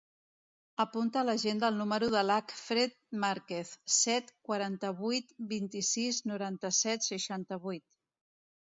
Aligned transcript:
Apunta 0.85 1.19
a 1.19 1.25
l'agenda 1.29 1.69
el 1.73 1.77
número 1.81 2.09
de 2.15 2.23
l'Acfred 2.29 2.95
Marquez: 3.25 3.75
set, 3.99 4.35
quaranta-vuit, 4.51 5.33
vint-i-sis, 5.55 6.25
noranta-set, 6.33 7.11
seixanta-vuit. 7.15 7.89